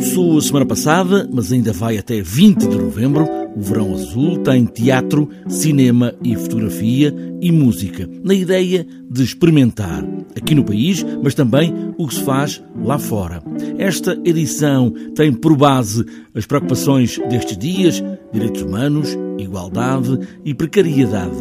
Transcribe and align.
Começou 0.00 0.38
a 0.38 0.40
semana 0.40 0.64
passada, 0.64 1.28
mas 1.30 1.52
ainda 1.52 1.74
vai 1.74 1.98
até 1.98 2.22
20 2.22 2.66
de 2.66 2.74
novembro. 2.78 3.28
O 3.54 3.60
Verão 3.60 3.92
Azul 3.92 4.38
tem 4.38 4.64
teatro, 4.64 5.28
cinema 5.46 6.14
e 6.24 6.34
fotografia 6.36 7.14
e 7.38 7.52
música, 7.52 8.08
na 8.24 8.32
ideia 8.32 8.86
de 9.10 9.22
experimentar 9.22 10.02
aqui 10.34 10.54
no 10.54 10.64
país, 10.64 11.04
mas 11.22 11.34
também 11.34 11.74
o 11.98 12.08
que 12.08 12.14
se 12.14 12.22
faz 12.22 12.62
lá 12.82 12.98
fora. 12.98 13.42
Esta 13.76 14.18
edição 14.24 14.90
tem 15.14 15.34
por 15.34 15.54
base 15.54 16.02
as 16.34 16.46
preocupações 16.46 17.18
destes 17.28 17.58
dias: 17.58 18.02
direitos 18.32 18.62
humanos, 18.62 19.14
igualdade 19.38 20.18
e 20.46 20.54
precariedade. 20.54 21.36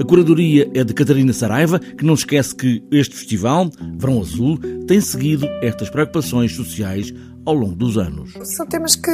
A 0.00 0.04
curadoria 0.04 0.68
é 0.74 0.82
de 0.82 0.92
Catarina 0.92 1.32
Saraiva, 1.32 1.78
que 1.78 2.04
não 2.04 2.14
esquece 2.14 2.52
que 2.56 2.82
este 2.90 3.14
festival, 3.14 3.70
Verão 3.96 4.20
Azul, 4.20 4.58
tem 4.88 5.00
seguido 5.00 5.46
estas 5.62 5.88
preocupações 5.88 6.56
sociais 6.56 7.14
ao 7.44 7.54
longo 7.54 7.74
dos 7.74 7.98
anos. 7.98 8.32
São 8.56 8.66
temas 8.66 8.94
que 8.94 9.10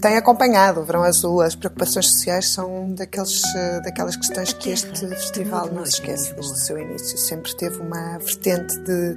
têm 0.00 0.16
acompanhado 0.16 0.80
o 0.80 0.84
Verão 0.84 1.02
Azul. 1.02 1.40
As 1.40 1.54
preocupações 1.54 2.06
sociais 2.06 2.48
são 2.48 2.92
daqueles, 2.94 3.42
daquelas 3.84 4.16
questões 4.16 4.52
que 4.52 4.70
este 4.70 5.06
festival 5.08 5.70
não 5.72 5.84
se 5.84 5.92
esquece 5.92 6.34
desde 6.34 6.52
o 6.52 6.56
seu 6.56 6.78
início. 6.78 7.18
Sempre 7.18 7.54
teve 7.56 7.78
uma 7.78 8.18
vertente 8.18 8.78
de 8.80 9.16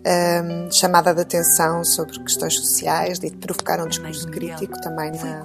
um, 0.00 0.70
chamada 0.70 1.14
de 1.14 1.20
atenção 1.20 1.84
sobre 1.84 2.18
questões 2.20 2.54
sociais, 2.56 3.18
de 3.18 3.30
provocar 3.30 3.80
um 3.80 3.88
discurso 3.88 4.26
crítico 4.28 4.80
também 4.80 5.12
na, 5.12 5.44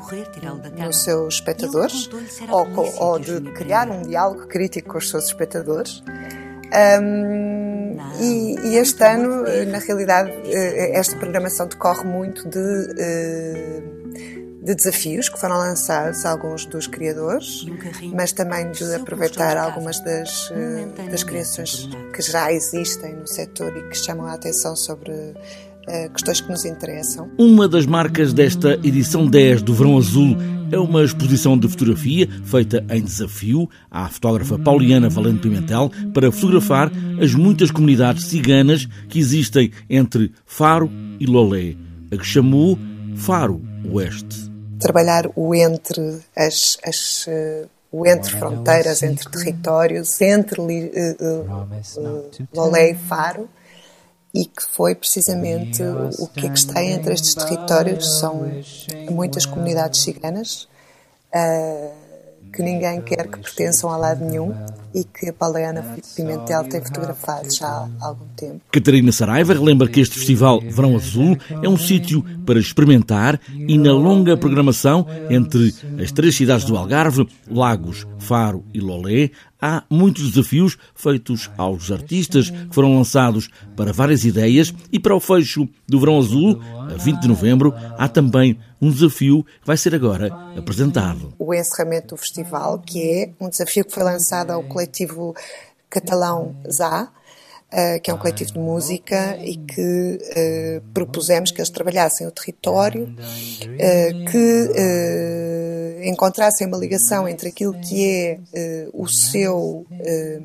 nos 0.85 1.03
seus 1.03 1.35
espectadores, 1.35 2.09
ou, 2.49 2.67
ou 2.99 3.19
de 3.19 3.41
criar 3.51 3.89
um 3.89 4.01
diálogo 4.01 4.47
crítico 4.47 4.91
com 4.91 4.97
os 4.97 5.09
seus 5.09 5.25
espectadores. 5.25 6.03
Um, 7.01 7.84
e, 8.19 8.55
e, 8.67 8.77
este 8.77 9.03
ano, 9.03 9.43
na 9.67 9.79
realidade, 9.79 10.31
eh, 10.45 10.97
esta 10.97 11.15
programação 11.17 11.67
decorre 11.67 12.03
muito 12.03 12.47
de, 12.47 12.95
eh, 12.97 13.81
de 14.61 14.75
desafios 14.75 15.29
que 15.29 15.39
foram 15.39 15.57
lançados 15.57 16.25
alguns 16.25 16.65
dos 16.65 16.87
criadores, 16.87 17.65
mas 18.13 18.31
também 18.31 18.71
de 18.71 18.95
aproveitar 18.95 19.57
algumas 19.57 19.99
das, 19.99 20.51
eh, 20.51 21.09
das 21.09 21.23
criações 21.23 21.87
que 22.13 22.21
já 22.21 22.51
existem 22.51 23.13
no 23.13 23.27
setor 23.27 23.75
e 23.77 23.89
que 23.89 23.95
chamam 23.95 24.25
a 24.25 24.33
atenção 24.33 24.75
sobre 24.75 25.35
questões 26.13 26.41
que 26.41 26.49
nos 26.49 26.65
interessam. 26.65 27.29
Uma 27.37 27.67
das 27.67 27.85
marcas 27.85 28.33
desta 28.33 28.73
edição 28.83 29.27
10 29.27 29.61
do 29.61 29.73
Verão 29.73 29.97
Azul 29.97 30.35
é 30.71 30.79
uma 30.79 31.03
exposição 31.03 31.57
de 31.57 31.67
fotografia 31.67 32.27
feita 32.43 32.83
em 32.89 33.03
desafio 33.03 33.69
à 33.89 34.09
fotógrafa 34.09 34.57
Pauliana 34.57 35.09
Valente 35.09 35.41
Pimentel 35.41 35.91
para 36.13 36.31
fotografar 36.31 36.91
as 37.21 37.33
muitas 37.33 37.71
comunidades 37.71 38.25
ciganas 38.25 38.87
que 39.07 39.19
existem 39.19 39.71
entre 39.89 40.31
Faro 40.45 40.89
e 41.19 41.25
Lolé, 41.25 41.75
a 42.11 42.17
que 42.17 42.25
chamou 42.25 42.77
Faro 43.15 43.61
Oeste. 43.91 44.51
Trabalhar 44.79 45.29
o 45.35 45.53
entre 45.55 46.19
as, 46.35 46.77
as 46.83 47.27
uh, 47.27 47.69
o 47.91 48.05
entre 48.05 48.31
fronteiras, 48.31 49.01
entre 49.03 49.29
territórios, 49.29 50.19
entre 50.19 50.59
uh, 50.59 50.65
uh, 50.67 52.47
Lolé 52.53 52.91
e 52.91 52.95
Faro, 52.95 53.47
e 54.35 54.45
que 54.45 54.63
foi 54.63 54.93
precisamente 54.93 55.81
o 56.19 56.27
que 56.27 56.45
é 56.45 56.49
que 56.49 56.57
está 56.57 56.83
entre 56.83 57.13
estes 57.13 57.33
territórios. 57.33 58.19
São 58.19 58.51
muitas 59.09 59.45
comunidades 59.45 60.01
ciganas 60.01 60.67
uh, 61.33 61.93
que 62.51 62.61
ninguém 62.61 63.01
quer 63.01 63.29
que 63.29 63.39
pertençam 63.39 63.89
a 63.89 63.95
lado 63.95 64.25
nenhum 64.25 64.53
e 64.95 65.03
que 65.03 65.27
a 65.27 65.33
Pauliana 65.33 65.97
Pimentel 66.15 66.63
tem 66.63 66.81
fotografado 66.81 67.53
já 67.53 67.67
há 67.67 68.07
algum 68.07 68.25
tempo. 68.37 68.61
Catarina 68.71 69.11
Saraiva 69.11 69.53
relembra 69.53 69.89
que 69.89 69.99
este 69.99 70.17
festival 70.17 70.61
Verão 70.61 70.95
Azul 70.95 71.37
é 71.61 71.67
um 71.67 71.77
sítio 71.77 72.23
para 72.45 72.57
experimentar 72.57 73.39
e 73.53 73.77
na 73.77 73.91
longa 73.91 74.37
programação 74.37 75.05
entre 75.29 75.75
as 76.01 76.11
três 76.13 76.35
cidades 76.35 76.65
do 76.65 76.77
Algarve, 76.77 77.27
Lagos, 77.45 78.07
Faro 78.17 78.63
e 78.73 78.79
Lolé, 78.79 79.31
há 79.61 79.83
muitos 79.89 80.31
desafios 80.31 80.77
feitos 80.93 81.49
aos 81.57 81.91
artistas 81.91 82.49
que 82.49 82.73
foram 82.73 82.95
lançados 82.95 83.49
para 83.75 83.91
várias 83.91 84.23
ideias 84.23 84.73
e 84.91 84.99
para 84.99 85.15
o 85.15 85.19
fecho 85.19 85.67
do 85.87 85.99
Verão 85.99 86.19
Azul, 86.19 86.61
a 86.61 86.95
20 86.95 87.21
de 87.21 87.27
novembro, 87.27 87.73
há 87.97 88.07
também 88.07 88.57
um 88.81 88.91
desafio 88.91 89.43
que 89.43 89.65
vai 89.65 89.77
ser 89.77 89.95
agora 89.95 90.27
apresentado. 90.55 91.33
O 91.39 91.53
encerramento 91.53 92.15
do 92.15 92.17
festival, 92.17 92.79
que 92.79 93.01
é 93.01 93.31
um 93.39 93.49
desafio 93.49 93.85
que 93.85 93.93
foi 93.93 94.03
lançado 94.03 94.51
ao 94.51 94.61
coletivo 94.63 94.84
catalão 95.89 96.55
ZA, 96.69 97.11
Uh, 97.73 97.99
que 97.99 98.11
é 98.11 98.13
um 98.13 98.17
coletivo 98.17 98.53
de 98.53 98.59
música 98.59 99.37
e 99.37 99.57
que 99.57 99.81
uh, 100.21 100.81
propusemos 100.93 101.51
que 101.51 101.59
eles 101.59 101.69
trabalhassem 101.69 102.25
o 102.25 102.31
território, 102.31 103.03
uh, 103.05 104.31
que 104.31 106.07
encontrassem 106.07 106.67
uma 106.67 106.77
ligação 106.77 107.27
entre 107.27 107.49
aquilo 107.49 107.73
que 107.81 108.39
é 108.53 108.87
o 108.93 109.07
seu, 109.07 109.85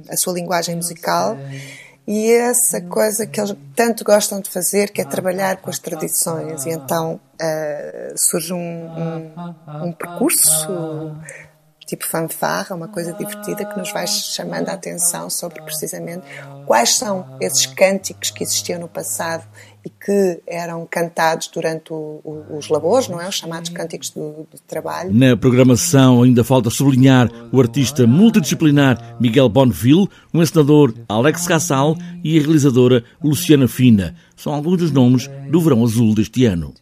a 0.09 0.17
sua 0.17 0.33
linguagem 0.33 0.75
musical 0.75 1.37
e 2.09 2.33
essa 2.33 2.81
coisa 2.81 3.27
que 3.27 3.39
eles 3.39 3.55
tanto 3.77 4.03
gostam 4.03 4.41
de 4.41 4.49
fazer, 4.49 4.91
que 4.91 5.03
é 5.03 5.05
trabalhar 5.05 5.59
com 5.59 5.69
as 5.69 5.79
tradições. 5.79 6.65
E 6.65 6.71
então 6.71 7.21
surge 8.17 8.55
um, 8.55 8.57
um, 8.59 9.31
um 9.85 9.93
percurso 9.93 11.15
tipo 11.91 12.07
fanfarra, 12.07 12.77
uma 12.77 12.87
coisa 12.87 13.13
divertida 13.13 13.65
que 13.65 13.77
nos 13.77 13.91
vai 13.91 14.07
chamando 14.07 14.69
a 14.69 14.75
atenção 14.75 15.29
sobre 15.29 15.61
precisamente 15.63 16.25
quais 16.65 16.95
são 16.97 17.27
esses 17.41 17.67
cânticos 17.67 18.31
que 18.31 18.45
existiam 18.45 18.79
no 18.79 18.89
passado 18.89 19.43
e 19.85 19.91
que 19.91 20.41
eram 20.47 20.87
cantados 20.89 21.49
durante 21.49 21.93
o, 21.93 22.21
o, 22.23 22.57
os 22.59 22.69
labores, 22.69 23.09
não 23.09 23.21
é? 23.21 23.29
Os 23.29 23.35
chamados 23.35 23.71
cânticos 23.71 24.11
do, 24.11 24.47
do, 24.49 24.59
trabalho. 24.69 25.13
Na 25.13 25.37
programação 25.37 26.23
ainda 26.23 26.45
falta 26.45 26.71
sublinhar 26.71 27.29
o 27.51 27.61
artista 27.61 28.07
multidisciplinar 28.07 29.17
Miguel 29.19 29.49
Bonneville, 29.49 30.09
o 30.33 30.41
encenador 30.41 30.95
Alex 31.09 31.49
Cassal 31.49 31.97
e 32.23 32.39
a 32.39 32.41
realizadora 32.41 33.03
Luciana 33.21 33.67
Fina. 33.67 34.15
São 34.37 34.55
alguns 34.55 34.79
dos 34.79 34.93
nomes 34.93 35.29
do 35.51 35.61
Verão 35.61 35.83
Azul 35.83 36.15
deste 36.15 36.45
ano. 36.45 36.73